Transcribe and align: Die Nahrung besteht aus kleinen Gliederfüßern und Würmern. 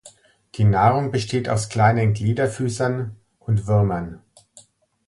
Die 0.55 0.63
Nahrung 0.63 1.11
besteht 1.11 1.47
aus 1.47 1.69
kleinen 1.69 2.13
Gliederfüßern 2.13 3.15
und 3.37 3.67
Würmern. 3.67 4.23